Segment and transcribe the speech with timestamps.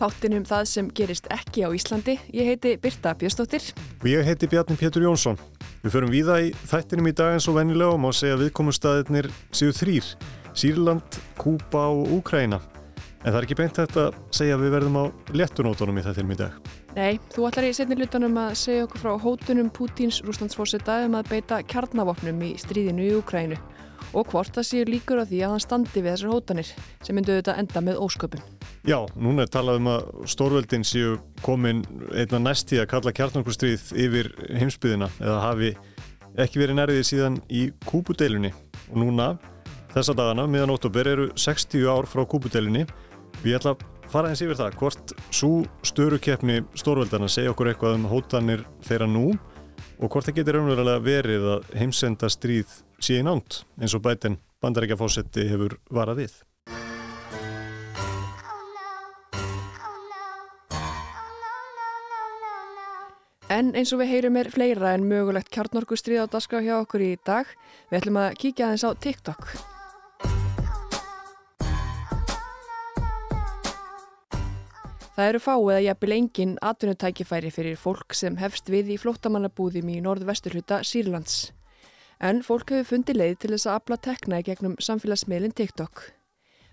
[0.00, 0.10] heimskvöður.
[0.10, 2.18] Þáttinum það sem gerist ekki á Íslandi.
[2.32, 3.62] Ég heiti Birta Björnsdóttir.
[4.00, 5.38] Og ég heiti Bjarni Pétur Jónsson.
[5.82, 9.72] Við förum víða í þættinum í dag eins og vennilega og má segja viðkomustæðirnir séu
[9.72, 10.04] þrýr.
[10.54, 12.60] Sýrland, Kúpa og Úkræna.
[13.20, 15.04] En það er ekki beint þetta að segja að við verðum á
[15.36, 16.70] lettunótonum í þættinum í dag.
[16.96, 21.28] Nei, þú ætlar í setni lutanum að segja okkur frá hótunum Pútins rúslandsfórseta um að
[21.34, 23.60] beita kjarnavopnum í stríðinu í Úkrænu
[24.14, 26.72] og hvort það séu líkur á því að hann standi við þessar hótanir
[27.04, 28.42] sem myndu auðvitað enda með ósköpun.
[28.88, 31.84] Já, núna er talað um að stórveldin séu komin
[32.16, 35.70] einna næstíð að kalla kjarnarkurstríð yfir heimsbyðina eða hafi
[36.40, 38.52] ekki verið nærðið síðan í kúpudeilunni
[38.90, 39.30] og núna
[39.94, 42.86] þessa dagana, miðan óttúber, eru 60 ár frá kúpudeilunni.
[43.42, 45.52] Við ætla að fara eins yfir það hvort svo
[45.86, 49.26] störukeppni stórveldana segja okkur eitthvað um hótanir þeirra nú
[50.00, 55.48] og hvort það getur raunverulega verið að heimsenda stríð síðan ánt eins og bætin bandarækjafósetti
[55.48, 56.38] hefur varað við.
[63.50, 67.10] En eins og við heyrum er fleira en mögulegt kjarnorkustrið á daska hjá okkur í
[67.26, 67.50] dag.
[67.90, 69.50] Við ætlum að kíkja aðeins á TikTok.
[75.16, 79.98] Það eru fá eða jafnvel engin atvinnutækifæri fyrir fólk sem hefst við í flóttamannabúðum í
[80.06, 81.50] norðvesturhluta Sýrlands.
[82.20, 86.02] En fólk hefur fundið leið til þess að afla tekna í gegnum samfélagsmiðlinn TikTok.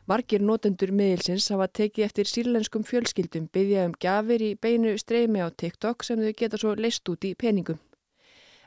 [0.08, 5.48] Margir notendur miðilsins hafa tekið eftir sírlenskum fjölskyldum byggja um gafir í beinu streymi á
[5.52, 7.80] TikTok sem þau geta svo leist út í peningum.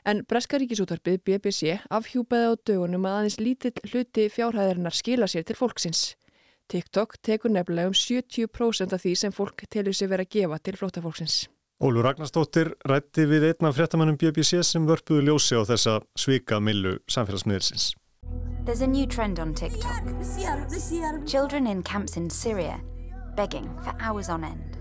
[0.05, 6.15] En Breskaríkisútvarpið BBC afhjúpaði á dögunum að aðeins lítill hluti fjárhæðarinnar skila sér til fólksins.
[6.65, 10.77] TikTok tekur nefnilega um 70% af því sem fólk telur sér vera að gefa til
[10.81, 11.43] flótafólksins.
[11.81, 17.95] Ólu Ragnarstóttir rætti við einna fréttamannum BBC sem vörpuðu ljósi á þessa svika millu samfélagsmiðilsins.
[18.65, 20.05] There's a new trend on TikTok.
[21.25, 22.77] Children in camps in Syria
[23.35, 24.77] begging for hours on end.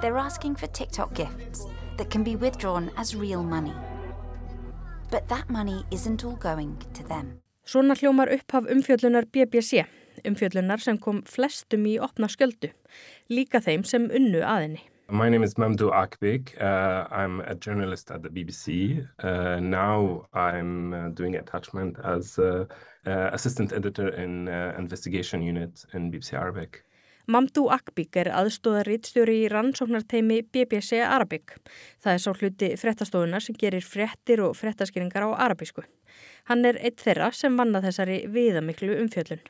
[0.00, 1.66] They're asking for TikTok gifts
[1.98, 3.76] that can be withdrawn as real money.
[5.10, 7.42] But that money isn't all going to them.
[7.68, 9.84] Svona hljómar upphaf umfjöllunar BBC,
[10.24, 12.72] umfjöllunar sem kom flestum í opna sköldu,
[13.28, 14.88] líka þeim sem unnu aðinni.
[15.10, 16.60] My name is Mamdou Akbik.
[16.60, 19.08] Uh, I'm a journalist at the BBC.
[19.24, 22.38] Uh, now I'm uh, doing attachment as
[23.06, 26.84] assistant editor in investigation unit in BBC Arabic.
[27.26, 31.56] Mamdou Akbik er aðstóðarítstjóri í rannsóknarteimi BBC Arabic.
[32.04, 35.86] Það er svo hluti frettastofunar sem gerir frettir og frettaskeringar á arabísku.
[36.52, 39.40] Hann er eitt þeirra sem vanna þessari viðamiklu umfjöllun.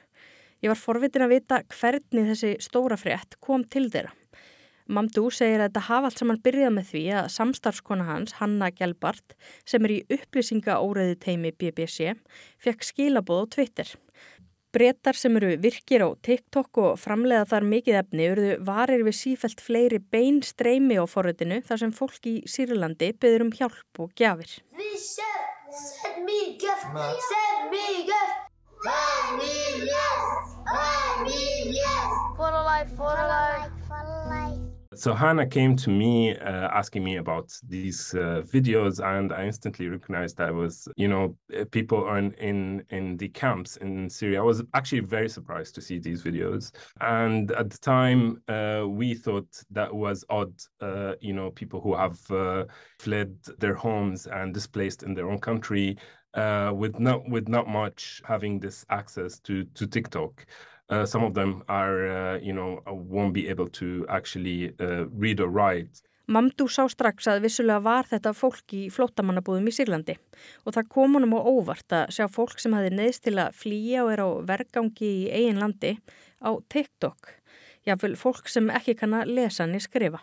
[0.63, 4.15] Ég var forvitin að vita hvernig þessi stóra frett kom til þeirra.
[4.89, 9.35] Mamdú segir að þetta hafa allt saman byrjað með því að samstarfskona hans, Hanna Gjelbart,
[9.69, 12.15] sem er í upplýsingaóraði teimi BBC,
[12.65, 13.91] fekk skilabóð á Twitter.
[14.73, 19.61] Bretar sem eru virkir á TikTok og framlega þar mikið efni eruðu varir við sífælt
[19.65, 24.59] fleiri bein streymi á forutinu þar sem fólk í Sýrlandi byður um hjálp og gjafir.
[24.69, 26.85] Send me gift!
[27.29, 28.37] Send me gift!
[28.85, 29.53] Send me
[29.85, 30.57] yes!
[31.29, 31.45] Me
[31.77, 31.89] yes!
[34.99, 39.89] So Hannah came to me uh, asking me about these uh, videos, and I instantly
[39.89, 44.41] recognized that was, you know, uh, people in, in in the camps in Syria.
[44.41, 49.15] I was actually very surprised to see these videos, and at the time uh, we
[49.15, 50.53] thought that was odd.
[50.81, 52.65] Uh, you know, people who have uh,
[52.99, 55.97] fled their homes and displaced in their own country,
[56.73, 60.45] with not with not much having this access to to TikTok.
[60.91, 65.41] Uh, some of them are, uh, you know, won't be able to actually uh, read
[65.41, 66.03] or write.
[66.29, 70.19] Mamdú sá strax að vissulega var þetta fólk í flótamannabúðum í Sýrlandi
[70.69, 74.03] og það kom honum á óvart að sjá fólk sem hafi neðst til að flýja
[74.05, 75.95] og er á vergangi í eigin landi
[76.45, 77.33] á TikTok.
[77.89, 80.21] Jáfnvel fólk sem ekki kann að lesa niður skrifa.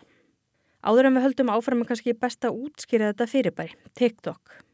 [0.86, 4.65] Áður en við höldum áfram kannski besta útskýra þetta fyrirbæri, TikTok.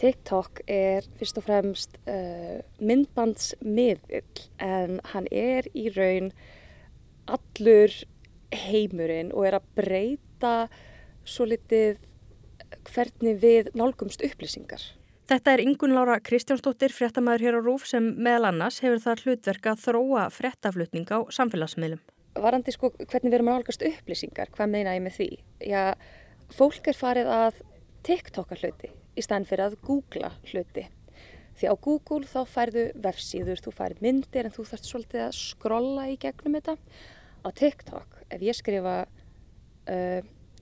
[0.00, 6.30] TikTok er fyrst og fremst uh, myndbandsmiðill en hann er í raun
[7.28, 7.92] allur
[8.50, 10.54] heimurinn og er að breyta
[11.28, 12.00] svo litið
[12.88, 14.80] hvernig við nálgumst upplýsingar.
[15.30, 19.68] Þetta er Ingun Lára Kristjánsdóttir, fréttamaður hér á Rúf sem meðal annars hefur það hlutverk
[19.70, 22.00] að þróa fréttaflutning á samfélagsmiðlum.
[22.40, 25.28] Varandi sko hvernig við erum að nálgast upplýsingar, hvað meina ég með því?
[25.70, 25.84] Já,
[26.56, 27.62] fólk er farið að
[28.06, 30.86] TikToka hluti í staðin fyrir að googla hluti.
[31.60, 36.06] Því á Google þá færðu vefsíður, þú færð myndir en þú þarfst svolítið að skrolla
[36.08, 36.76] í gegnum þetta.
[37.44, 40.20] Á TikTok, ef ég skrifa uh,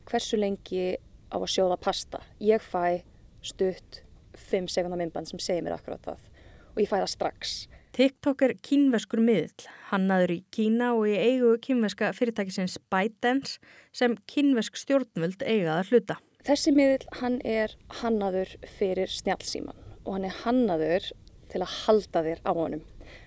[0.09, 0.99] hversu lengi
[1.31, 3.05] á að sjóða pasta, ég fæ
[3.45, 4.03] stutt
[4.39, 6.27] 5 sekundar myndband sem segir mér akkurat það
[6.75, 7.59] og ég fæ það strax.
[7.99, 13.59] TikTok er kínveskur miðl, hannaður í Kína og í eigu kínveska fyrirtækisins ByteDance
[13.97, 16.19] sem kínvesk stjórnvöld eigaða hluta.
[16.49, 21.09] Þessi miðl hann er hannaður fyrir snjálfsíman og hann er hannaður
[21.53, 22.85] til að halda þér á honum.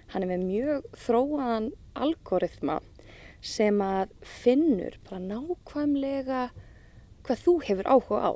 [0.09, 2.79] Hann er með mjög þróaðan algoritma
[3.45, 6.39] sem að finnur bara nákvæmlega
[7.27, 8.33] hvað þú hefur áhuga á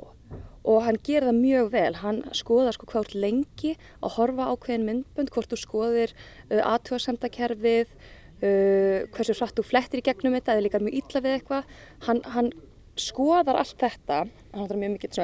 [0.66, 1.90] og hann ger það mjög vel.
[2.04, 7.90] Hann skoðar sko hvort lengi að horfa ákveðin myndbönd, hvort þú skoðir uh, aðtjóðsendakerfið,
[8.38, 11.76] uh, hversu hratt þú flettir í gegnum þetta eða líka mjög illa við eitthvað.
[12.06, 12.54] Hann, hann
[13.00, 14.20] skoðar allt þetta,
[14.52, 15.18] hann har mjög mikið,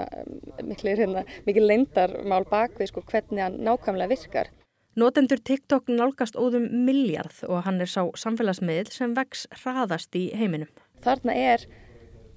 [0.69, 4.51] mikið, hérna, mikið leindarmál bakvið sko hvernig hann nákvæmlega virkar.
[4.99, 10.69] Notendur TikTok nálgast óðum miljard og hann er sá samfélagsmiðl sem vex hraðast í heiminum.
[11.01, 11.65] Þarna er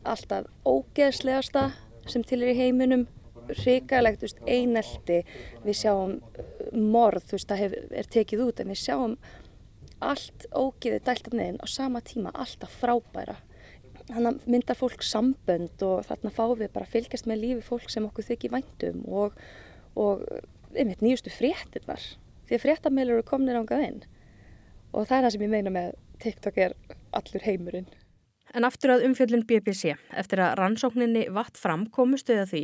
[0.07, 1.71] alltaf ógeðslegasta
[2.07, 3.07] sem til er í heiminum
[3.49, 5.19] hrikalegt, einelti
[5.65, 9.17] við sjáum uh, morð þú veist, það hef, er tekið út en við sjáum
[10.05, 13.37] allt ógiðið dæltan neginn á sama tíma, alltaf frábæra
[14.09, 17.89] þannig að myndar fólk sambönd og þarna fáum við bara að fylgjast með lífi fólk
[17.91, 19.37] sem okkur þykir væntum og,
[19.97, 20.23] og
[20.75, 22.03] einmitt nýjustu fréttinnar
[22.45, 24.01] því að fréttameilur eru komnir ángað inn
[24.93, 25.93] og það er það sem ég meina með
[26.23, 26.75] TikTok er
[27.15, 27.89] allur heimurinn
[28.55, 32.61] En aftur að umfjöldun BBC, eftir að rannsókninni vatt fram komustu eða því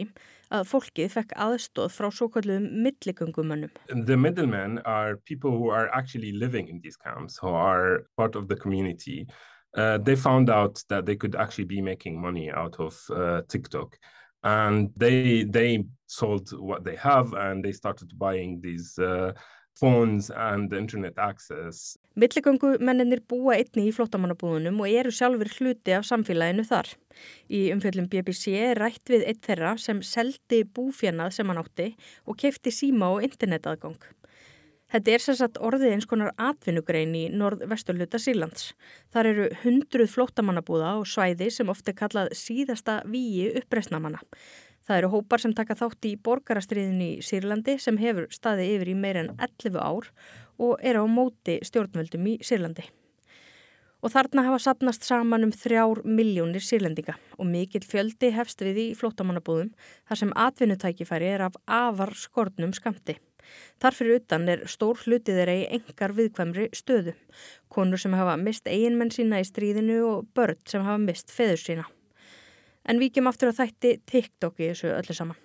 [0.55, 3.73] að fólkið fekk aðstóð frá svo kalluðum milligöngumönnum.
[4.07, 8.47] The middlemen are people who are actually living in these camps, who are part of
[8.47, 9.27] the community.
[9.77, 13.97] Uh, they found out that they could actually be making money out of uh, TikTok.
[14.43, 19.33] And they, they sold what they have and they started buying these uh,
[19.79, 21.97] phones and internet access.
[22.19, 26.89] Milligöngu menninir búa einni í flottamannabúðunum og eru sjálfur hluti af samfélaginu þar.
[27.47, 31.93] Í umfjöldum BBC er rætt við eitt þeirra sem seldi búfjannað sem hann átti
[32.25, 33.99] og kefti síma og internetaðgang.
[34.91, 38.73] Þetta er sérsagt orðið eins konar atvinnugrein í norð-vesturluta Sílands.
[39.15, 44.19] Þar eru hundruð flottamannabúða og svæði sem ofte kallað síðasta víi uppreysnamanna.
[44.83, 48.97] Það eru hópar sem taka þátt í borgarastriðinu í Sýrlandi sem hefur staðið yfir í
[48.99, 50.11] meir en 11 ár
[50.59, 52.89] og er á móti stjórnvöldum í Sýrlandi.
[54.01, 58.87] Og þarna hafa sapnast saman um þrjár miljónir sírlendinga og mikill fjöldi hefst við í
[58.97, 59.71] flottamannabúðum
[60.09, 63.21] þar sem atvinnutækifæri er af afar skortnum skamti.
[63.83, 67.15] Þarfir utan er stór hlutið þeirra í engar viðkvæmri stöðu.
[67.71, 71.87] Konur sem hafa mist eiginmenn sína í stríðinu og börn sem hafa mist feður sína.
[72.85, 75.39] En vikjum aftur að þætti TikTok í þessu öllu saman.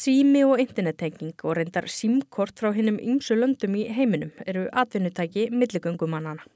[0.00, 6.46] Sími og internettenging og reyndar símkort frá hinnum ymsu löndum í heiminum eru atvinnutæki milligöngumannana.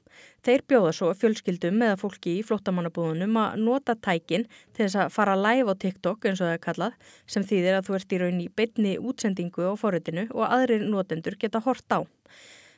[0.47, 5.37] Þeir bjóða svo fjölskyldum eða fólki í flottamannabúðunum að nota tækin til þess að fara
[5.37, 8.41] live á TikTok eins og það er kallað sem þýðir að þú ert í raun
[8.41, 12.01] í beitni útsendingu á forutinu og aðrir notendur geta hort á.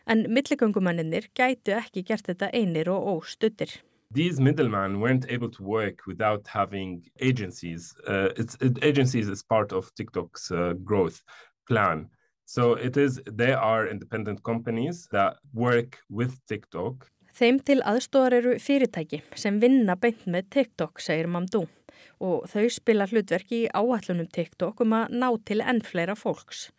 [0.03, 3.71] En milligöngumanninir gætu ekki gert þetta einir og óstuttir.
[4.11, 7.93] These middlemen weren't able to work without having agencies.
[8.07, 11.23] Uh, it's it, agencies is part of TikTok's uh, growth
[11.67, 12.09] plan.
[12.45, 17.09] So it is they are independent companies that work with TikTok.
[17.37, 21.67] Þeim til aðstóðar eru fyrirtæki sem vinna beint með TikTok, segir Mamdú.
[22.23, 26.69] Og þau spila hlutverki í áallunum TikTok um að ná til enn fleira fólks.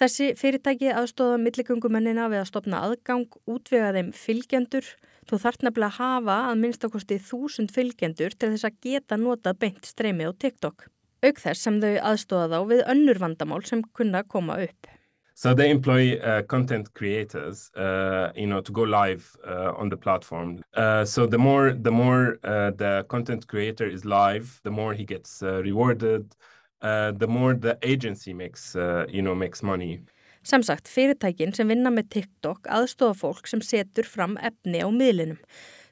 [0.00, 4.86] Þessi fyrirtæki aðstóða milligöngumennina við að stopna aðgang, útvega þeim fylgjendur,
[5.30, 9.86] Þú þart nefnilega að hafa að minnstakosti þúsund fylgjendur til þess að geta notað beint
[9.86, 10.88] streymi á TikTok.
[11.22, 14.90] Auk þess sem þau aðstóða þá við önnur vandamál sem kunna koma upp.
[15.34, 19.96] So they employ uh, content creators, uh, you know, to go live uh, on the
[19.96, 20.62] platform.
[20.74, 25.04] Uh, so the more the more uh, the content creator is live, the more he
[25.04, 26.34] gets uh, rewarded.
[26.82, 28.74] the more the agency makes,
[29.08, 30.00] you know, makes money.
[30.42, 35.38] Sem sagt, fyrirtækin sem vinna með TikTok aðstofa fólk sem setur fram efni á miðlinum.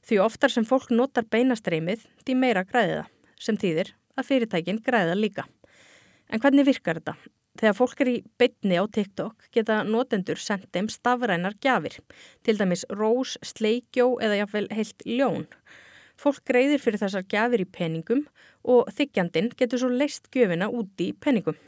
[0.02, 3.04] Því oftar sem fólk notar beinastreymið, því meira græðiða,
[3.38, 5.47] sem þýðir að fyrirtækin græða líka.
[6.30, 7.14] En hvernig virkar þetta?
[7.61, 12.00] Þegar fólk er í beitni á TikTok geta notendur sendt þeim stafrænar gjafir,
[12.42, 15.47] til dæmis rós, sleikjó eða jáfnvel heilt ljón.
[16.21, 18.26] Fólk greiðir fyrir þessar gjafir í peningum
[18.66, 21.59] og þykjandin getur svo leist gjöfina út í peningum.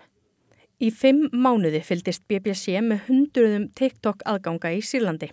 [0.82, 5.28] Í fimm mánuði fyldist BBC með hundruðum TikTok aðganga í Sýrlandi.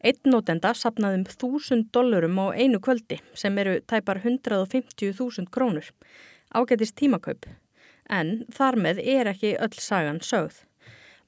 [0.00, 5.90] Einn notenda sapnaðum 1000 dollurum á einu kvöldi sem eru tæpar 150.000 krónur.
[6.56, 7.44] Ágætist tímakaup
[8.08, 10.62] en þar með er ekki öll sagan sögð.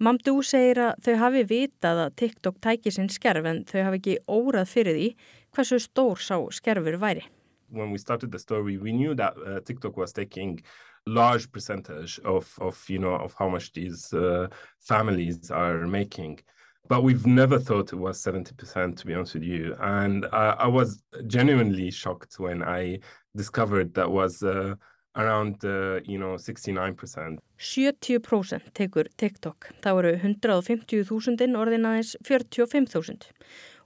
[0.00, 4.18] Mamdú segir að þau hafi vitað að TikTok tæki sinn skerf en þau hafi ekki
[4.24, 5.08] órað fyrir því
[5.52, 7.28] hversu stór sá skerfur væri.
[7.70, 10.60] When we started the story, we knew that uh, TikTok was taking
[11.06, 14.48] large percentage of, of, you know, of how much these uh,
[14.80, 16.40] families are making.
[16.88, 19.74] But we've never thought it was 70%, to be honest with you.
[19.80, 23.00] And I, I was genuinely shocked when I
[23.34, 24.74] discovered that was uh,
[25.16, 27.38] around, uh, you know, 69%.
[27.58, 29.70] 70% tekur TikTok.
[29.82, 33.30] Það voru 150.000 orðin aðeins 45.000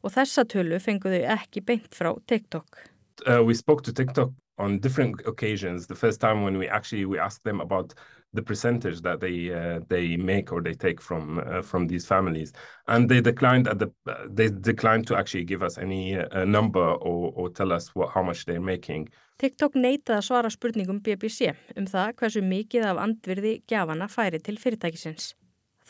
[0.01, 2.85] og þessa tölu fenguðu ekki beint frá TikTok.
[3.27, 5.87] Uh, we spoke to TikTok on different occasions.
[5.87, 7.95] The first time when we actually we asked them about
[8.33, 12.53] the percentage that they uh, they make or they take from uh, from these families,
[12.87, 16.81] and they declined at the uh, they declined to actually give us any uh, number
[16.81, 19.09] or, or tell us what how much they're making.
[19.41, 24.61] TikTok neitaði að svara spurningum BBC um það hversu mikið af andvirði gjafana færi til
[24.61, 25.33] fyrirtækisins.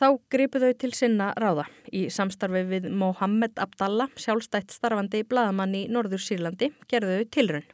[0.00, 5.82] Þá gripu þau til sinna ráða í samstarfi við Mohammed Abdallah, sjálfstætt starfandi bladamann í
[5.92, 7.66] Norður Sýrlandi, gerðu þau tilrönn.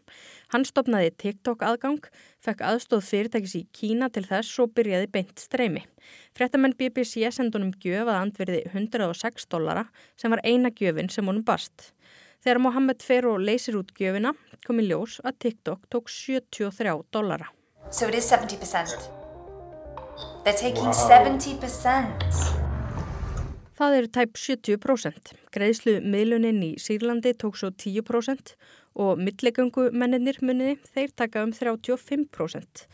[0.50, 2.08] Hann stopnaði TikTok aðgang,
[2.42, 5.84] fekk aðstóð fyrirtækis í Kína til þess og byrjaði beint streymi.
[6.34, 9.84] Frettamenn BBC sendunum gjöf að andverði 106 dollara
[10.18, 11.92] sem var eina gjöfin sem honum bast.
[12.42, 14.34] Þegar Mohammed fer og leysir út gjöfina
[14.66, 17.52] kom í ljós að TikTok tók 73 dollara.
[17.94, 19.15] So it is 70%.
[20.46, 21.08] They're taking wow.
[21.10, 22.24] 70%.
[23.74, 25.32] Það eru tæp 70%.
[25.50, 28.52] Greiðslu miðlunin í Sýrlandi tók svo 10%
[28.94, 32.86] og millegöngu menninir muniði þeir taka um 35%.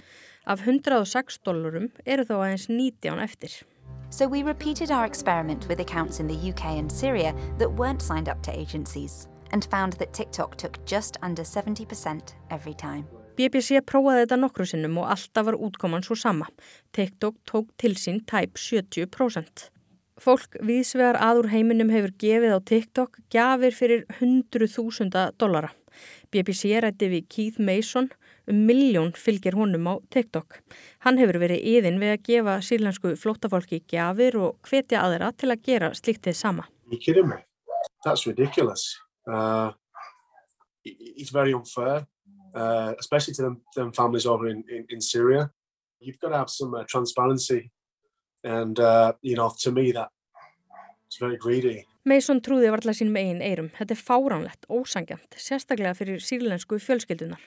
[0.48, 3.60] Af 106 dólarum eru þá aðeins 19 eftir.
[4.08, 8.30] So we repeated our experiment with accounts in the UK and Syria that weren't signed
[8.32, 13.04] up to agencies and found that TikTok took just under 70% every time.
[13.36, 16.48] BBC prófaði þetta nokkru sinnum og alltaf var útkoman svo sama.
[16.92, 19.68] TikTok tók til sín tæp 70%.
[20.22, 25.72] Fólk viðsvegar aður heiminum hefur gefið á TikTok gafir fyrir 100.000 dollara.
[26.32, 28.10] BBC rætti við Keith Mason
[28.50, 30.60] um miljón fylgir honum á TikTok.
[31.04, 35.62] Hann hefur verið yðin við að gefa sírlensku flóttafólki gafir og hvetja aðra til að
[35.66, 35.92] gera
[36.34, 36.68] sama.
[36.90, 37.36] You kidding me?
[38.04, 38.98] That's ridiculous.
[39.26, 39.72] Uh,
[40.84, 42.06] it's very unfair,
[42.54, 45.50] uh, especially to them, them families over in, in, in Syria.
[46.00, 47.70] You've got to have some uh, transparency
[48.44, 50.10] and, uh, you know, to me that
[51.06, 51.86] it's very greedy.
[52.04, 53.68] Mason trúði varðla sín megin eirum.
[53.76, 57.42] Þetta er fáránlegt, ósangjant, sérstaklega fyrir sírlensku fjölskyldunar.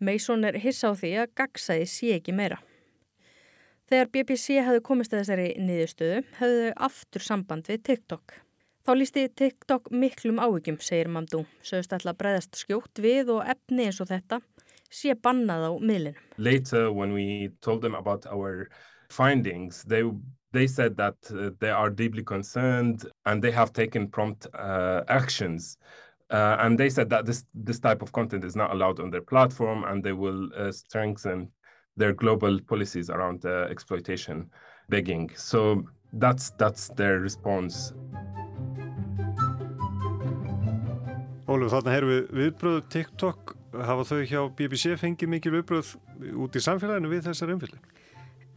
[0.00, 2.56] Mason er hissa á því að gagsaði sé ekki meira.
[3.90, 8.38] Þegar BBC hefði komist að þessari niðurstöðu, hefðu þau aftur samband við TikTok.
[8.90, 11.44] Þá lísti TikTok miklum áhyggjum, segir Mamdú.
[11.62, 14.40] Sögust ætla breyðast skjótt við og efni eins og þetta
[14.90, 16.16] sé bannað á miðlinum.
[16.42, 18.66] Later when we told them about our
[19.08, 20.02] findings, they
[20.50, 25.78] they said that uh, they are deeply concerned and they have taken prompt uh, actions.
[26.28, 29.22] Uh, and they said that this, this type of content is not allowed on their
[29.22, 31.48] platform and they will uh, strengthen
[31.96, 34.50] their global policies around uh, exploitation
[34.88, 35.30] begging.
[35.36, 37.92] So that's, that's their response.
[41.50, 43.56] Óluf, þarna heyrðum við viðbröðu TikTok.
[43.74, 45.88] Hafa þau hjá BBC fengið mikil viðbröð
[46.44, 47.80] út í samfélaginu við þessar umfylgju?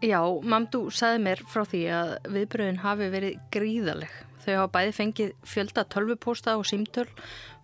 [0.03, 4.13] Já, Mamdú saði mér frá því að viðbröðin hafi verið gríðaleg.
[4.43, 7.07] Þau hafa bæði fengið fjölda tölvupósta og símtöl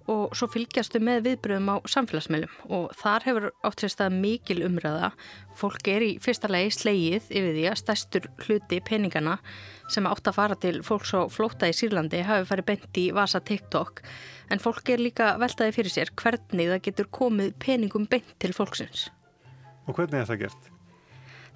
[0.09, 5.11] og svo fylgjastu með viðbröðum á samfélagsmeilum og þar hefur átt sér stað mikil umræða.
[5.59, 9.37] Fólk er í fyrsta legi slegið yfir því að stærstur hluti peningana
[9.91, 13.41] sem átt að fara til fólks á flóta í Sýrlandi hafi farið bent í vasa
[13.43, 14.01] TikTok
[14.49, 19.09] en fólk er líka veltaði fyrir sér hvernig það getur komið peningum bent til fólksins.
[19.85, 20.78] Og hvernig er það gert?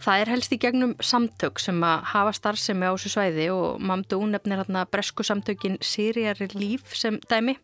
[0.04, 4.18] Það er helst í gegnum samtök sem að hafa starfsemi á þessu svæði og Mamdu
[4.28, 7.56] nefnir hérna bresku samtökin Sýriari líf sem dæmi.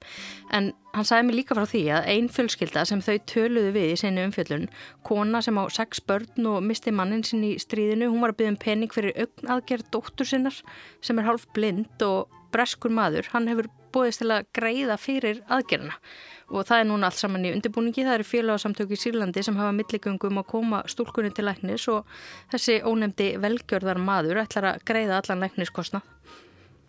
[0.56, 4.00] En hann sagði mig líka frá því að ein fjölskylda sem þau töluðu við í
[4.00, 4.70] senu umfjöllun,
[5.04, 8.54] kona sem á sex börn og misti mannin sinn í stríðinu, hún var að byggja
[8.56, 10.64] um pening fyrir augnaðgerð dóttur sinnar
[11.04, 15.96] sem er hálf blind og breskur maður, hann hefur bóðist til að greiða fyrir aðgerina
[16.50, 18.06] og það er núna allt saman í undirbúningi.
[18.06, 22.08] Það eru félagsamtöku í Sýrlandi sem hafa milligöngum að koma stúlkunni til læknis og
[22.54, 26.02] þessi ónefndi velgjörðar maður ætlar að greiða allan lækniskostna.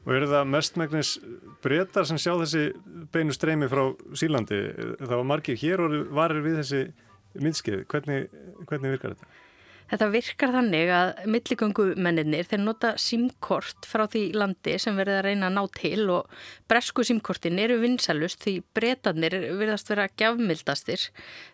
[0.09, 1.13] Og eru það mestmægnis
[1.61, 2.71] breytar sem sjá þessi
[3.13, 3.85] beinu streymi frá
[4.17, 4.63] Sýrlandi?
[5.03, 6.83] Það var margir hér og varir við þessi
[7.37, 7.85] myndskeið.
[7.91, 8.31] Hvernig,
[8.65, 9.29] hvernig virkar þetta?
[9.91, 15.49] Þetta virkar þannig að milligöngumenninir þeir nota símkort frá því landi sem verður að reyna
[15.49, 16.37] að ná til og
[16.71, 21.09] bresku símkortin eru vinsælust því breytanir verðast vera gjafmildastir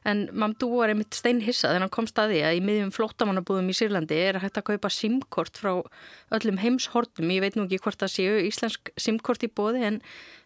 [0.04, 3.78] en Mamdú var einmitt steinhissa þegar hann komst að því að í miðjum flótamannabúðum í
[3.80, 5.72] Sýrlandi er hægt að kaupa símkort frá
[6.36, 7.32] öllum heimshortum.
[7.32, 10.00] Ég veit nú ekki hvort það séu íslensk símkort í bóði en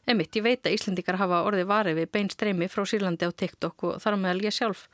[0.06, 3.88] einmitt ég veit að Íslandikar hafa orðið varið við bein streymi frá Sýrlandi á TikTok
[3.88, 4.86] og þar meðal ég sjálf.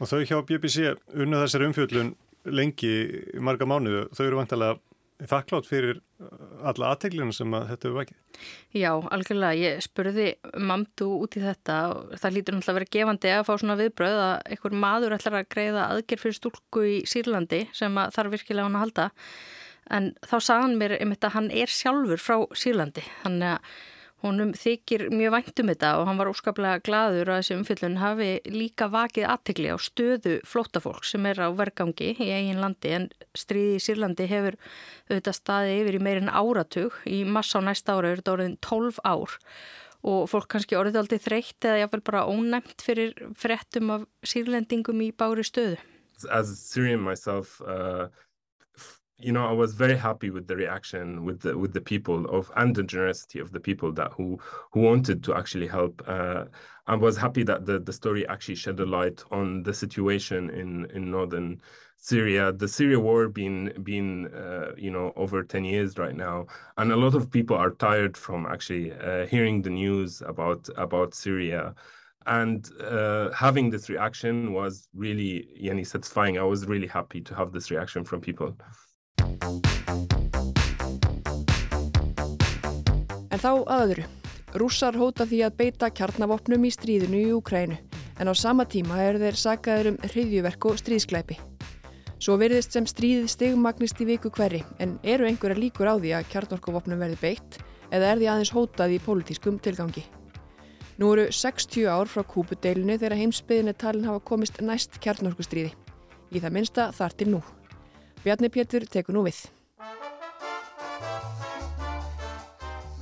[0.00, 2.94] Og þau hjá BBC unna þessari umfjöldun lengi
[3.40, 4.80] marga mánuðu, þau eru vantilega
[5.30, 6.00] þakklátt fyrir
[6.66, 8.40] alla aðteglinu sem að þetta hefur vakið.
[8.74, 10.26] Já, algjörlega, ég spurði
[10.58, 11.76] mamdu út í þetta.
[11.92, 15.38] Og það lítur náttúrulega að vera gefandi að fá svona viðbröð að einhver maður ætlar
[15.40, 19.08] að greiða aðgerð fyrir stúlku í Sýrlandi sem þarf virkilega hann að halda.
[19.94, 23.74] En þá sagðan mér einmitt að hann er sjálfur frá Sýrlandi, þannig að
[24.24, 28.88] Honum þykir mjög væntum þetta og hann var óskaplega gladur að þessi umfyllun hafi líka
[28.88, 33.84] vakið aðtegli á stöðu flótafólk sem er á vergangi í eigin landi en stríði í
[33.84, 34.56] Sýrlandi hefur
[35.10, 36.96] auðvitað staði yfir í meirinn áratug.
[37.04, 39.38] Í massa á næsta ára eru þetta orðin 12 ár
[40.04, 45.12] og fólk kannski orðið aldrei þreytt eða jáfnvel bara ónæmt fyrir frettum af sírlendingum í
[45.12, 45.76] bári stöðu.
[46.30, 47.58] As a Syrian myself...
[47.60, 48.08] Uh...
[49.24, 52.50] you know, I was very happy with the reaction with the with the people of
[52.56, 54.38] and the generosity of the people that who
[54.72, 56.02] who wanted to actually help.
[56.06, 56.44] Uh,
[56.86, 60.86] I was happy that the the story actually shed a light on the situation in
[60.96, 61.60] in northern
[61.96, 66.92] Syria, the Syria war being being uh, you know over ten years right now, and
[66.92, 71.74] a lot of people are tired from actually uh, hearing the news about about Syria
[72.26, 76.38] and uh, having this reaction was really yani, satisfying.
[76.38, 78.56] I was really happy to have this reaction from people.
[83.34, 84.04] En þá aðuru.
[84.54, 87.80] Rússar hóta því að beita kjarnavopnum í stríðinu í Úkrænu
[88.22, 91.38] en á sama tíma er þeir sagaður um hriðjuverk og stríðsklæpi.
[92.22, 96.28] Svo verðist sem stríð stigmagnist í viku hverri en eru einhverja líkur á því að
[96.30, 97.58] kjarnorkuvopnum verði beitt
[97.90, 100.06] eða er því aðeins hótað í pólitískum tilgangi.
[101.02, 105.74] Nú eru 60 ár frá kúpudeilinu þegar heimsbyðinni talin hafa komist næst kjarnorkustríði.
[106.30, 107.42] Í það minsta þar til nú.
[108.24, 109.44] Bjarni Pétur tekur nú við.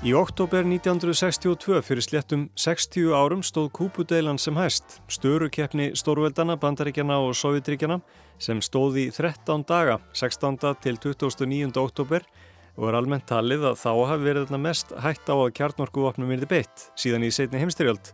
[0.02, 7.36] Í oktober 1962 fyrir sléttum 60 árum stóð Kúpudeilan sem hæst, störukeppni Stórveldana, Bandaríkjana og
[7.38, 8.00] Sovjetríkjana
[8.42, 10.58] sem stóð í 13 daga, 16.
[10.82, 11.70] til 29.
[11.78, 12.26] oktober
[12.74, 16.50] og er almennt talið að þá hafi verið þarna mest hægt á að kjarnorkuvapnum verði
[16.50, 18.10] beitt síðan í setni heimstyrjöld.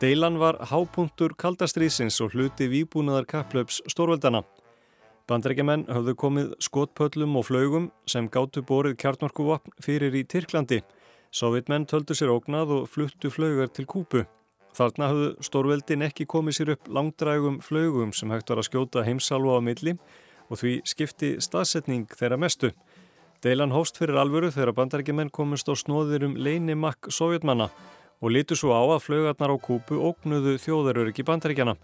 [0.00, 4.40] Deilan var hápunktur kaldastriðsins og hluti výbúnaðar kapplöps Stórveldana.
[5.24, 10.82] Bandrækjumenn höfðu komið skotpöllum og flaugum sem gáttu borið kjarnorkuvapn fyrir í Tyrklandi.
[11.32, 14.26] Sovjetmenn töldu sér ógnað og fluttu flaugar til Kúpu.
[14.76, 19.56] Þarna höfðu stórveldin ekki komið sér upp langdrægum flaugum sem hægt var að skjóta heimsalva
[19.56, 19.96] á milli
[20.50, 22.74] og því skipti staðsetning þeirra mestu.
[23.40, 27.70] Deilan hóst fyrir alvöru þegar bandrækjumenn komist á snóðir um leinimakk sovjetmanna
[28.20, 31.78] og litu svo á að flaugarnar á Kúpu ógnuðu þjóðaröryggi bandrækjana.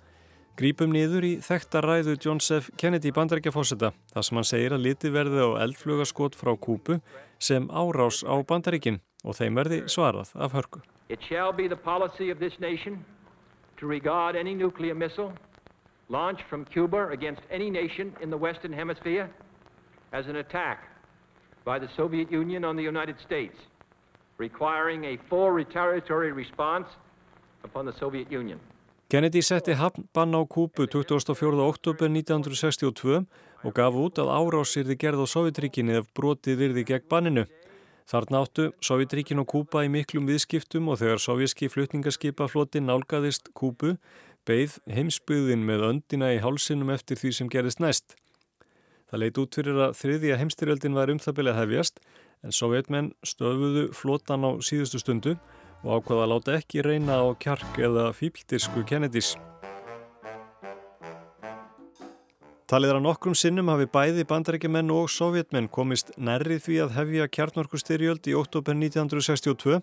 [0.60, 2.66] Grípum niður í þekktaræðu John F.
[2.76, 6.98] Kennedy bandaríkjafósita þar sem hann segir að liti verði á eldflugaskot frá Kúpu
[7.40, 10.82] sem árás á bandaríkin og þeim verði svarað af hörku.
[11.08, 13.00] It shall be the policy of this nation
[13.78, 15.32] to regard any nuclear missile
[16.10, 19.30] launched from Cuba against any nation in the Western Hemisphere
[20.12, 20.84] as an attack
[21.64, 23.56] by the Soviet Union on the United States,
[24.36, 26.88] requiring a full retaliatory response
[27.64, 28.60] upon the Soviet Union.
[29.10, 31.34] Kennedy setti hafnbann á Kúpu 24.
[31.66, 33.24] oktober 1962
[33.66, 37.44] og gaf út að árásirði gerð á Sovjetríkinni ef brotið virði gegn banninu.
[38.06, 43.96] Þarna áttu Sovjetríkin og Kúpa í miklum viðskiptum og þegar sovjerski flutningaskipaflotti nálgæðist Kúpu
[44.46, 48.14] beigð heimsbyðin með öndina í hálsinum eftir því sem gerðist næst.
[49.10, 51.98] Það leit út fyrir að þriðja heimstyrjöldin var um það byrjað hefjast
[52.46, 55.34] en sovjetmenn stöfuðu flotan á síðustu stundu
[55.84, 59.34] og ákvaða að láta ekki reyna á kjark eða fíldirsku Kennedys.
[62.70, 68.28] Talið að nokkrum sinnum hafi bæði bandarækjumenn og sovjetmenn komist nærrið því að hefja kjarnorkustyrjöld
[68.30, 69.80] í oktober 1962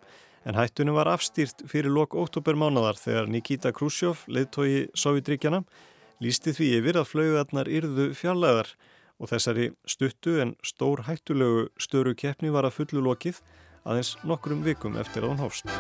[0.48, 5.66] en hættunum var afstýrt fyrir lok oktobermánadar þegar Nikita Khrushchev, leiðtói Sovjetríkjana,
[6.24, 8.72] lísti því yfir að flaugarnar yrðu fjallæðar
[9.20, 13.42] og þessari stuttu en stór hættulegu störu keppni var að fullu lokið
[13.88, 15.72] aðeins nokkrum vikum eftir að hún hófst.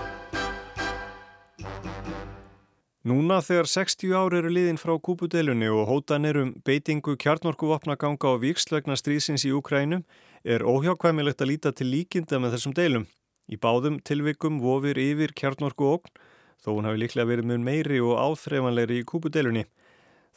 [3.08, 8.36] Núna þegar 60 ári eru liðin frá kúpudelunni og hótanir um beitingu kjarnorkuvopna ganga á
[8.42, 10.04] vikslögna strísins í Ukrænum
[10.44, 13.06] er óhjákvæmilegt að líta til líkinda með þessum deilum.
[13.48, 16.12] Í báðum tilvikum vofir yfir kjarnorku ógn
[16.60, 19.64] þó hún hafi líklega verið mjög meiri og áþreifanlegri í kúpudelunni.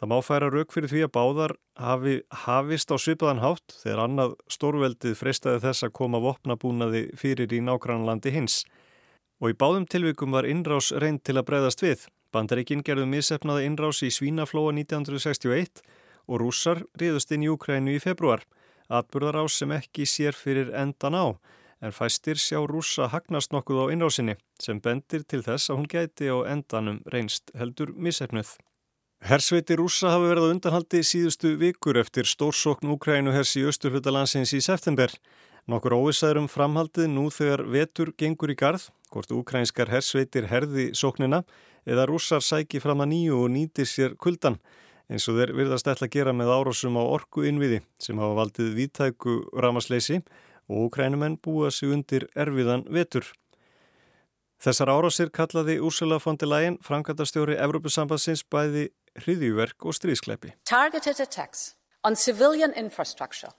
[0.01, 2.13] Það má færa rauk fyrir því að báðar hafi
[2.47, 8.33] hafist á svipaðan hátt þegar annað stórveldið freystaði þess að koma vopnabúnaði fyrir í nágrannlandi
[8.33, 8.63] hins.
[9.45, 12.07] Og í báðum tilvikum var innrás reynd til að breyðast við.
[12.33, 15.85] Bandaríkinn gerðu missefnaði innrás í Svínaflóa 1961
[16.31, 18.47] og rússar riðust inn í Ukrænu í februar.
[18.89, 21.37] Atburðarás sem ekki sér fyrir endan á,
[21.85, 26.33] en fæstir sjá rússa hagnast nokkuð á innrásinni sem bendir til þess að hún gæti
[26.33, 28.57] á endanum reynst heldur missefnuð.
[29.21, 34.61] Hersveiti rússa hafi verið á undanhaldi síðustu vikur eftir stórsókn Ukrænu hers í austurhlutalansins í
[34.65, 35.13] september.
[35.69, 41.43] Nokkur óvisæður um framhaldið nú þegar vetur gengur í garð, hvort ukrænskar hersveitir herði sóknina,
[41.85, 44.57] eða rússar sæki fram að nýju og nýtir sér kuldan
[45.11, 48.73] eins og þeir virðast ætla að gera með árásum á orku innviði sem hafa valdið
[48.79, 50.23] viðtæku ramasleysi
[50.71, 53.27] og ukrænumenn búa sig undir erfiðan vetur.
[54.61, 60.55] Þessar árásir kallaði Úrsula von der Leyen, frangatastjóri Evrópusambansins bæði hriðjúverk og stríðskleipi.
[60.65, 63.51] Targeted attacks on civilian infrastructure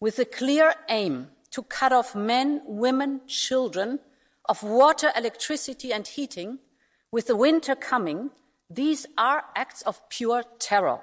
[0.00, 3.98] with the clear aim to cut off men, women, children
[4.48, 6.58] of water, electricity and heating
[7.12, 8.30] With the winter coming,
[8.68, 10.98] these are acts of pure terror.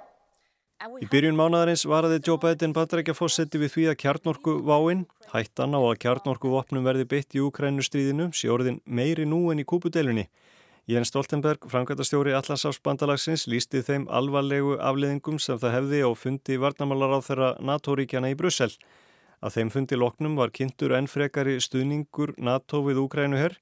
[0.99, 5.79] Í byrjun mánadarins varaði Joe Biden bandarækja fósetti við því að kjarnorku váinn, hættan á
[5.79, 10.27] að kjarnorku vopnum verði beitt í Ukrænustríðinu, sé orðin meiri nú en í kúpudelunni.
[10.83, 17.19] Jens Stoltenberg, framkvæmtastjóri Allansáfsbandalagsins, lísti þeim alvarlegu afleðingum sem það hefði á fundi varnamálar á
[17.23, 18.67] þeirra NATO-ríkjana í Brussel.
[19.39, 23.55] Að þeim fundi loknum var kynntur ennfrekari stuðningur NATO við Ukrænuherr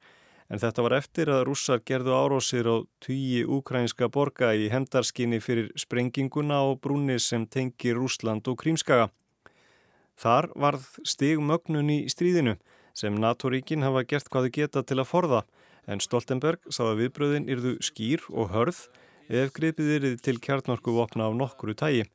[0.49, 5.69] en þetta var eftir að rússar gerðu árósir á tugi úkrænska borga í hendarskinni fyrir
[5.77, 9.11] sprenginguna og brúni sem tengir Rúsland og Krímskaga.
[10.17, 12.57] Þar varð stigmögnun í stríðinu
[12.97, 15.47] sem NATO-ríkin hafa gert hvaðu geta til að forða
[15.87, 18.83] en Stoltenberg sáða viðbröðin yrðu skýr og hörð
[19.31, 22.05] ef gripið yrði til kjarnorku vopna af nokkuru tægi.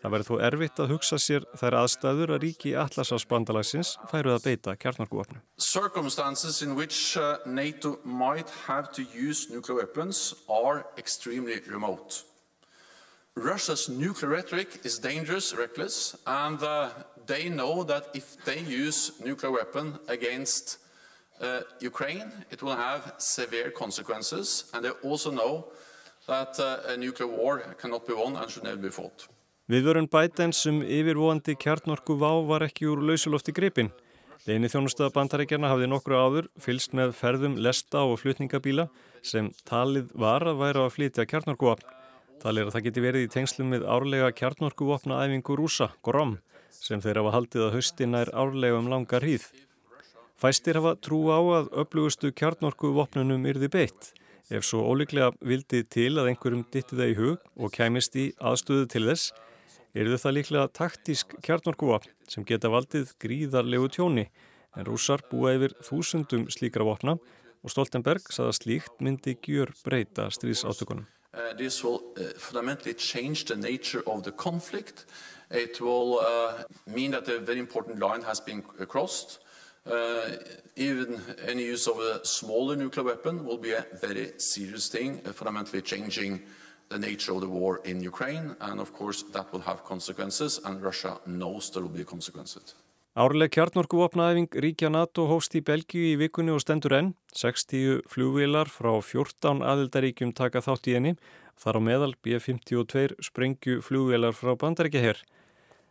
[0.00, 4.72] Það verður þó erfitt að hugsa sér þær aðstæður að ríki Atlasafsbandalagsins færu að beita
[4.80, 5.42] kjarnarkuvapnu.
[5.60, 12.24] Circumstances in which uh, NATO might have to use nuclear weapons are extremely remote.
[13.36, 16.88] Russia's nuclear rhetoric is dangerous, reckless, and uh,
[17.26, 20.78] they know that if they use nuclear weapon against
[21.40, 25.64] uh, Ukraine, it will have severe consequences, and they also know
[26.26, 29.28] that uh, a nuclear war cannot be won and should never be fought.
[29.70, 33.92] Viðvörun Bidens um yfirvóandi kjarnorku vá var ekki úr lausulofti gripin.
[34.48, 38.88] Leini þjónustöða bandarækjarna hafði nokkru áður fylst með ferðum lesta og flutningabíla
[39.22, 41.86] sem talið var að væra að flytja kjarnorkuvapn.
[42.40, 46.38] Talið er að það geti verið í tengslum með árlega kjarnorkuvapna æfingu rúsa, GROM,
[46.72, 49.50] sem þeir hafa haldið að hausti nær árlega um langar hríð.
[50.40, 54.06] Fæstir hafa trú á að upplugustu kjarnorkuvapnunum yrði beitt.
[54.48, 58.86] Ef svo óliklega vildi til að einhverjum ditti það í hug og kæmist í aðstöðu
[58.88, 59.34] til þess,
[59.92, 64.24] eru það líklega taktísk kjarnorkuvapn sem geta valdið gríðarlegu tjóni
[64.78, 67.18] en rússar búa yfir þúsundum slíkra vopna
[67.60, 71.04] og Stoltenberg saða slíkt myndi gjör breyta stríðsáttökunum.
[71.36, 75.04] Uh, this will uh, fundamentally change the nature of the conflict.
[75.50, 79.38] It will uh, mean that a very important line has been crossed.
[79.86, 80.36] Uh,
[80.76, 85.32] even any use of a smaller nuclear weapon will be a very serious thing, uh,
[85.32, 86.40] fundamentally changing
[86.90, 90.82] the nature of the war in Ukraine, and of course that will have consequences, and
[90.82, 92.74] Russia knows there will be consequences.
[93.16, 97.08] Árleg kjarnorkuvopnaæfing ríkja NATO hóst í Belgíu í vikunni og stendur enn.
[97.34, 101.16] 60 flugvilar frá 14 aðildaríkjum taka þátt í enni.
[101.58, 105.18] Þar á meðal B-52 sprengju flugvilar frá bandaríkjaherr.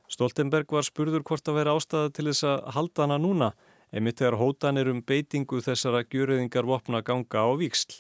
[0.10, 3.52] Stoltenberg var spurður hvort að vera ástæða til þess að halda hana núna,
[3.94, 8.00] einmitt þegar hótan er um beitingu þessara gjöröðingar vopna ganga á víksl.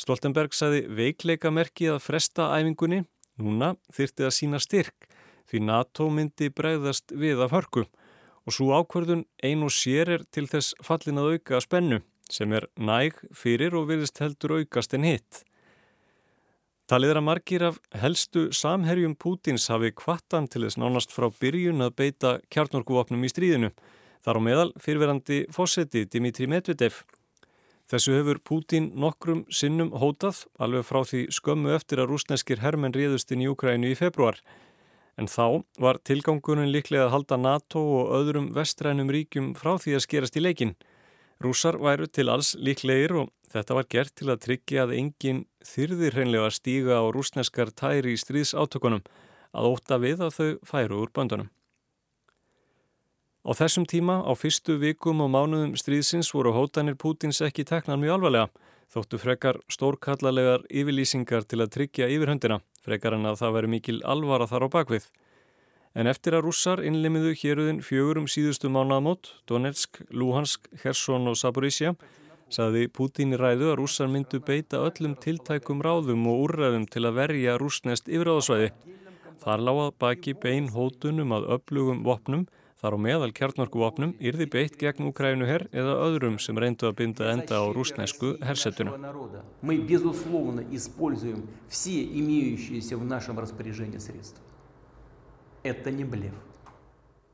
[0.00, 3.04] Stoltenberg sagði veikleika merki að fresta æfingunni,
[3.38, 5.08] núna þyrti að sína styrk
[5.50, 7.84] því NATO myndi bregðast við af hörku
[8.44, 12.00] og svo ákverðun ein og sér er til þess fallin að auka spennu
[12.32, 15.42] sem er næg fyrir og virðist heldur aukast en hitt.
[16.88, 21.94] Talið að margir af helstu samherjum Pútins hafi kvattan til þess nánast frá byrjun að
[22.00, 23.70] beita kjarnorkuvopnum í stríðinu.
[24.24, 27.02] Þar á meðal fyrirverandi fósetti Dimitri Medvedev
[27.84, 33.34] Þessu hefur Pútín nokkrum sinnum hótað alveg frá því skömmu eftir að rúsneskir hermenn réðust
[33.34, 34.38] inn í Ukrænu í februar.
[35.20, 40.04] En þá var tilgangunum líklega að halda NATO og öðrum vestrænum ríkjum frá því að
[40.06, 40.72] skerast í leikin.
[41.44, 46.16] Rússar væru til alls líklegir og þetta var gert til að tryggja að enginn þyrðir
[46.16, 49.04] hreinlega stíga á rúsneskar tæri í stríðsátökunum
[49.52, 51.52] að óta við að þau færu úr böndunum.
[53.44, 58.14] Á þessum tíma, á fyrstu vikum og mánuðum stríðsins voru hótanir Pútins ekki teknar mjög
[58.16, 58.48] alvarlega,
[58.88, 64.48] þóttu frekar stórkallalegar yfirlýsingar til að tryggja yfirhöndina, frekar en að það veri mikil alvara
[64.48, 65.10] þar á bakvið.
[65.92, 71.92] En eftir að rússar innlimiðu héruðin fjögurum síðustu mánaðamót, Donetsk, Luhansk, Kherson og Saporísja,
[72.48, 77.20] saði Pútín í ræðu að rússar myndu beita öllum tiltækum ráðum og úrræðum til að
[77.20, 78.72] verja rúsnest yfiráðsvæði.
[79.44, 82.48] Þar lágað baki bein hótunum að öflugum vopnum,
[82.84, 87.30] Þar á meðal kjarnarkuvapnum yrði beitt gegn Ukrænu herr eða öðrum sem reyndu að binda
[87.32, 88.92] enda á rúsnesku hersetuna.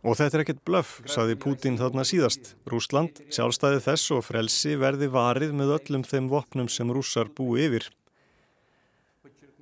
[0.06, 2.54] Og þetta er ekkert blöff, saði Pútin þarna síðast.
[2.70, 7.90] Rúsland, sjálfstæði þess og frelsi verði varið með öllum þeim vopnum sem rússar búi yfir.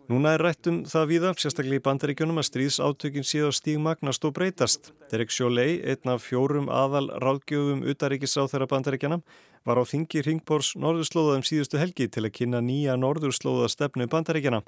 [0.08, 4.86] Núna er rættum það víða, sérstaklega í bandaríkjunum, að stríðsáttökin síðan stígmagnast og breytast.
[5.10, 9.18] Derek Sjólei, einn af fjórum aðal ráðgjöfum utaríkisráð þeirra bandaríkjana,
[9.68, 14.62] var á þingi Ringbórs norðurslóðaðum síðustu helgi til að kynna nýja norðurslóða stefnu bandaríkjana.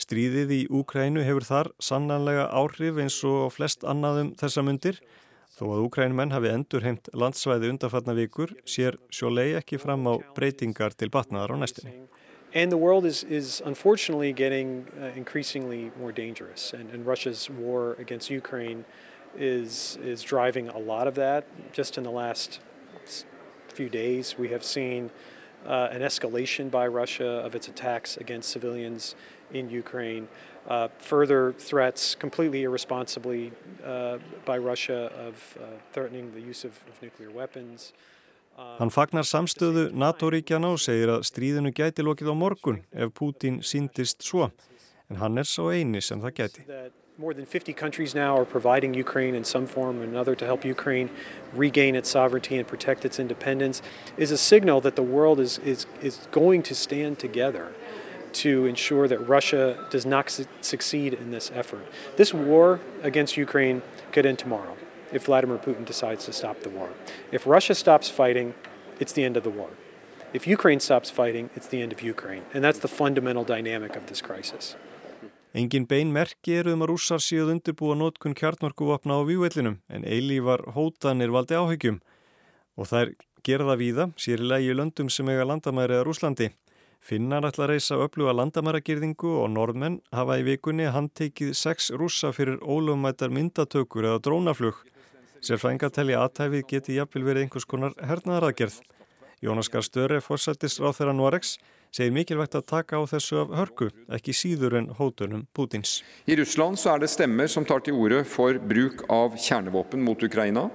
[0.00, 5.02] Stríðið í Úkrænu hefur þar sannanlega áhrif eins og flest annaðum þessa mundir.
[5.58, 10.96] Þó að Úkrænumenn hafi endur heimt landsvæði undanfatna vikur sér sjólei ekki fram á breytingar
[10.96, 11.98] til batnaðar á næstinni.
[12.52, 16.72] And the world is, is unfortunately getting uh, increasingly more dangerous.
[16.72, 18.84] And, and Russia's war against Ukraine
[19.36, 21.46] is, is driving a lot of that.
[21.72, 22.58] Just in the last
[23.68, 25.10] few days, we have seen
[25.64, 29.14] uh, an escalation by Russia of its attacks against civilians
[29.52, 30.26] in Ukraine.
[30.68, 33.52] Uh, further threats, completely irresponsibly
[33.84, 37.92] uh, by Russia, of uh, threatening the use of, of nuclear weapons.
[38.80, 44.24] Hann fagnar samstöðu NATO-ríkjana og segir að stríðinu gæti lokið á morgun ef Pútín síndist
[44.24, 44.50] svo,
[45.08, 46.64] en hann er svo eini sem það gæti.
[47.20, 50.64] More than 50 countries now are providing Ukraine in some form or another to help
[50.64, 51.10] Ukraine
[51.52, 53.82] regain its sovereignty and protect its independence
[54.16, 57.74] is a signal that the world is, is, is going to stand together
[58.32, 61.84] to ensure that Russia does not su succeed in this effort.
[62.16, 64.76] This war against Ukraine could end tomorrow
[65.12, 66.88] if Vladimir Putin decides to stop the war.
[67.32, 68.54] If Russia stops fighting,
[69.00, 69.70] it's the end of the war.
[70.32, 72.44] If Ukraine stops fighting, it's the end of Ukraine.
[72.54, 74.76] And that's the fundamental dynamic of this crisis.
[75.52, 80.62] Engin bein merki eru um að rússar séuð undirbúa nótkun kjartnorkuvapna á vývellinum en eilívar
[80.76, 81.98] hótanir valdi áhyggjum
[82.78, 83.10] og þær
[83.42, 86.52] gera það víða sér í lægi löndum sem eiga landamæri eða Rúslandi.
[87.00, 92.60] Finnar ætla að reysa öfluga landamæragirðingu og norðmenn hafa í vikunni handtekið sex rússa fyrir
[92.60, 94.78] ólöfumættar myndatökur eða drónaflug.
[95.40, 98.74] Sérfrænga telli aðtæfið geti jafnvel verið einhvers konar hernaðaraðgerð.
[99.40, 101.54] Jónas Garstöri, fórsættis ráþeira Norex,
[101.96, 106.02] segir mikilvægt að taka á þessu af hörku, ekki síður en hótunum Putins.
[106.28, 110.68] I Russland er det stemmer som tar til úru for bruk av kjernevåpen mot Ukraina.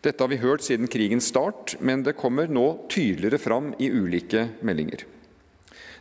[0.00, 4.52] Dette har vi hørt siden krigens start, men det kommer nå tydeligere fram i ulike
[4.62, 5.02] meldinger.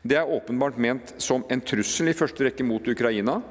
[0.06, 3.42] Det er åpenbart ment som en trussel i første rekke mot Ukraina,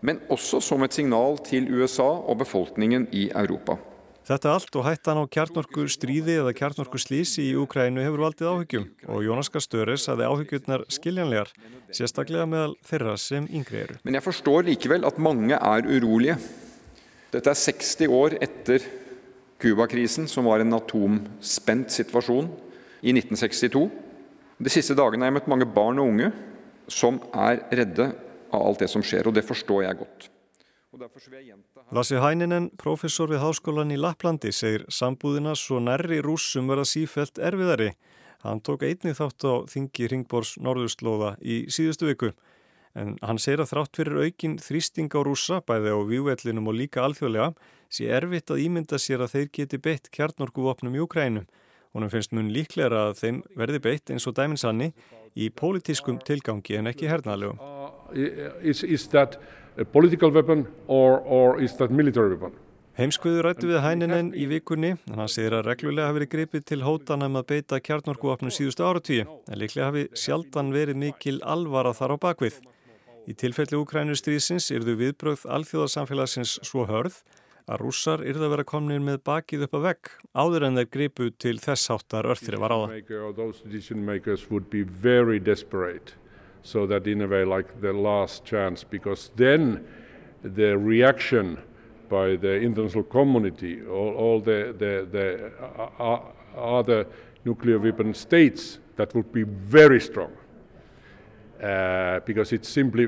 [0.00, 3.78] men også som et signal til USA og befolkningen i Europa.
[4.26, 8.86] Þetta allt og hættan á kjarnorku stríði eða kjarnorku slísi í Ukrænu hefur valdið áhyggjum
[9.14, 11.52] og Jónas Gastöres hafi áhyggjurnar skiljanlegar,
[11.94, 14.00] sérstaklega meðal þeirra sem yngri eru.
[14.02, 16.40] Men jeg forstår likevel at mange er urolige.
[17.30, 18.88] Dette er 60 år etter
[19.62, 22.50] Kuba-krisen, som var en atomspent situasjon
[23.06, 23.86] i 1962.
[24.58, 26.32] De siste dagene har jeg møtt mange barn og unge
[26.90, 28.10] som er redde
[28.56, 30.30] av alt det som skjer, og det forstår jeg godt.
[31.92, 37.90] Lassi Hæninen, professor við háskólan í Laplandi, segir sambúðina svo nærri rússum verða sífælt erfiðari.
[38.44, 42.30] Hann tók einni þátt á þingi Ringbors norðurslóða í síðustu viku.
[42.96, 47.04] En hann segir að þrátt fyrir aukin þrýsting á rússa, bæði á vývellinum og líka
[47.04, 47.52] alþjóðlega,
[47.92, 51.44] sé erfitt að ímynda sér að þeir geti beitt kjarnorkuvopnum í Ukrænum.
[51.92, 54.90] Honum finnst mun líklega að þeim verði beitt eins og dæminsanni
[55.36, 57.08] í pólitískum tilgangi en ekki
[62.36, 62.62] hernaðlegum.
[62.96, 66.78] Heimskviður rættu við hæninen í vikunni en hann segir að reglulega hafi verið gripið til
[66.80, 72.16] hótana um að beita kjarnorkuvopnum síðustu áratíu en líklega hafi sjaldan verið mikil alvara þar
[72.16, 72.56] á bakvið.
[73.28, 77.20] Í tilfelli Ukrænustrísins yrðu viðbröð alþjóðarsamfélagsins svo hörð
[77.66, 81.28] að rússar yrðu að vera komnir með bakið upp að vegg áður en þeir gripu
[81.36, 83.00] til þess háttar örþri var áða.
[86.66, 89.86] So that in a way like the last chance because then
[90.42, 91.58] the reaction
[92.08, 95.52] by the international community, all, all the, the, the
[96.00, 96.18] uh,
[96.56, 97.06] other
[97.44, 100.32] nuclear weapon states, that would be very strong.
[101.62, 103.06] Uh, because it's simply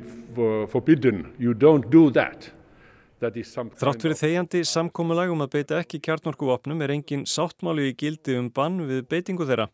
[0.68, 1.35] forbidden.
[1.38, 2.53] You don't do that.
[3.18, 8.79] Þrátt fyrir þegjandi samkómulagum að beita ekki kjarnorkuvapnum er engin sáttmáli í gildi um bann
[8.87, 9.66] við beitingu þeirra.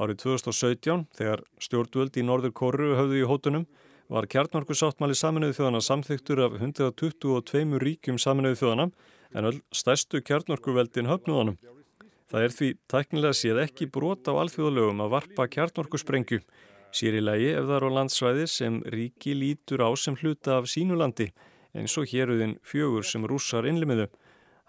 [0.00, 3.66] Árið 2017, þegar stjórnvöld í Norður Kóru höfðu í hótunum,
[4.12, 8.88] var kjarnorkusáttmáli saminuðu þjóðana samþyktur af 122 ríkjum saminuðu þjóðana
[9.36, 11.58] en öll stærstu kjarnorkuveldin höfnuðanum.
[12.32, 16.40] Það er því tæknilega séð ekki brot á alþjóðalögum að varpa kjarnorkusprengju,
[16.92, 20.68] sér í lagi ef það er á landsvæði sem ríki lítur á sem hluta af
[20.72, 21.28] sínulandi
[21.76, 24.08] eins og héruðin fjögur sem rússar innlimiðu.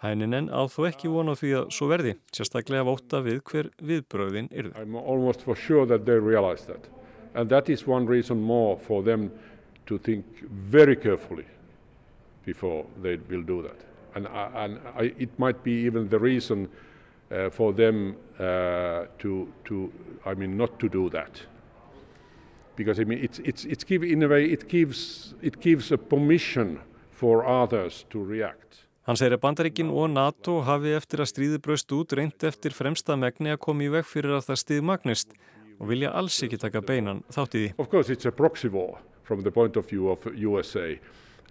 [0.03, 4.75] Hæninen á þó ekki vona því að svo verði, sérstaklega vóta við hver viðbröðin yrðu.
[4.75, 6.89] I'm almost for sure that they realize that.
[7.33, 9.31] And that is one reason more for them
[9.85, 11.45] to think very carefully
[12.45, 13.79] before they will do that.
[14.15, 16.67] And, and I, it might be even the reason
[17.31, 19.91] uh, for them uh, to, to,
[20.25, 21.41] I mean, not to do that.
[22.75, 25.97] Because I mean, it's, it's, it's give, in a way, it gives, it gives a
[25.97, 28.82] permission for others to react.
[29.03, 33.17] Hann segir að Bandaríkin og NATO hafi eftir að stríði bröst út reynd eftir fremsta
[33.19, 35.33] megni að koma í veg fyrir að það stið magnist
[35.75, 37.73] og vilja alls ekki taka beinan þátt í því.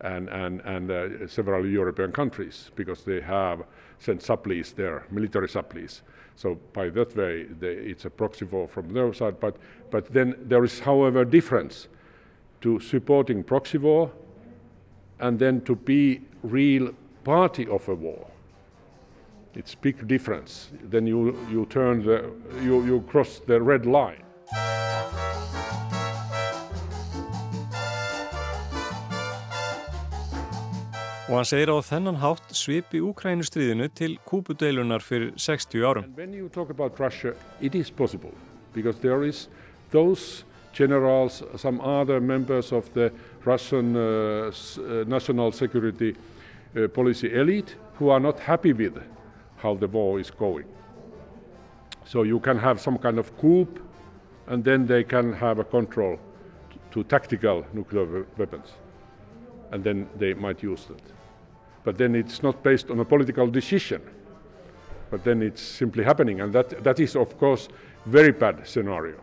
[0.02, 3.62] And, and, and uh, several European countries because they have
[4.00, 6.02] sent supplies there, military supplies.
[6.34, 9.58] So by that way they, it's a proxy war from their side but,
[9.90, 11.88] but then there is however difference
[12.62, 14.10] to supporting proxy war
[15.20, 16.90] and then to be real
[17.24, 18.26] party of a war.
[19.54, 20.70] It's big difference.
[20.82, 22.30] Then you, you turn the,
[22.62, 24.22] you, you cross the red line.
[31.32, 36.04] Og hann segir á þennan hátt svipi Úkrænustriðinu til kúpudeilunar fyrir 60 árum.
[36.04, 38.34] And when you talk about Russia, it is possible
[38.74, 39.48] because there is
[39.92, 43.12] those generals, some other members of the
[43.44, 44.00] Russian uh,
[44.50, 46.16] uh, national security
[46.76, 49.02] uh, policy elite who are not happy with
[49.56, 50.66] how the war is going.
[52.04, 53.68] So you can have some kind of coup
[54.46, 56.18] and then they can have a control
[56.90, 58.72] to tactical nuclear weapons
[59.70, 61.02] and then they might use that.
[61.84, 64.02] But then it's not based on a political decision,
[65.10, 67.68] but then it's simply happening and that, that is of course
[68.06, 69.20] very bad scenario.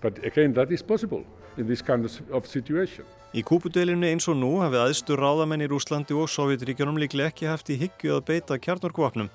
[0.00, 1.24] But again, that is possible
[1.56, 3.04] in this kind of situation.
[3.36, 7.68] Í kúpudeilinu eins og nú hafið aðstur ráðamenn í Rúslandi og Sovjetríkjónum líklega ekki haft
[7.68, 9.28] í higgju að beita kjarnorkvapnum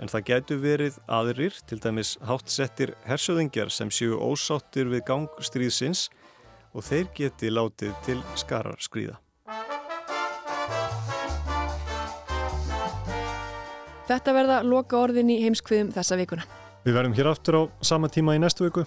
[0.00, 6.06] en það gætu verið aðrir, til dæmis hátsettir hersöðingjar sem séu ósáttir við gangstríðsins
[6.72, 9.18] og þeir geti látið til skarar skrýða.
[14.10, 16.46] Þetta verða loka orðin í heimskviðum þessa vikuna.
[16.86, 18.86] Við verðum hér aftur á sama tíma í næstu viku.